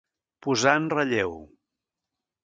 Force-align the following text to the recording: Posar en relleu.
Posar 0.45 0.71
en 0.79 0.87
relleu. 0.93 1.35